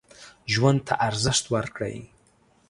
[0.53, 1.97] ژوند ته ارزښت ورکړئ.